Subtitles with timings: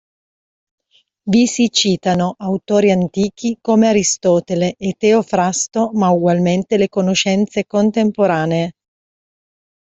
[1.29, 8.71] Vi si citano autori antichi, come Aristotele e Teofrasto, ma ugualmente le conoscenze contemporanee.